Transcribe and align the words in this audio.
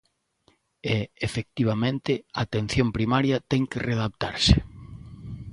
E, 0.93 0.95
efectivamente, 1.27 2.11
a 2.37 2.39
atención 2.45 2.87
primaria 2.97 3.43
ten 3.51 3.63
que 3.71 3.83
readaptarse. 3.89 4.55